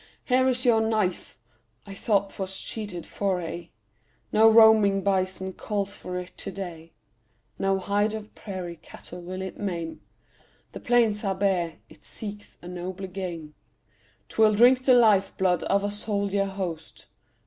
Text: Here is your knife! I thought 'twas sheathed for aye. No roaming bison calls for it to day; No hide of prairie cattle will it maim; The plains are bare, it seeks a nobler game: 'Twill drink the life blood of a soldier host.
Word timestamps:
Here 0.25 0.47
is 0.49 0.65
your 0.65 0.81
knife! 0.81 1.37
I 1.85 1.93
thought 1.93 2.31
'twas 2.31 2.55
sheathed 2.55 3.05
for 3.05 3.39
aye. 3.39 3.69
No 4.31 4.49
roaming 4.49 5.03
bison 5.03 5.53
calls 5.53 5.95
for 5.95 6.17
it 6.17 6.35
to 6.39 6.51
day; 6.51 6.93
No 7.59 7.77
hide 7.77 8.15
of 8.15 8.33
prairie 8.33 8.77
cattle 8.77 9.21
will 9.21 9.43
it 9.43 9.59
maim; 9.59 10.01
The 10.71 10.79
plains 10.79 11.23
are 11.23 11.35
bare, 11.35 11.75
it 11.87 12.03
seeks 12.03 12.57
a 12.63 12.67
nobler 12.67 13.05
game: 13.05 13.53
'Twill 14.27 14.55
drink 14.55 14.85
the 14.85 14.95
life 14.95 15.37
blood 15.37 15.61
of 15.65 15.83
a 15.83 15.91
soldier 15.91 16.45
host. 16.45 17.05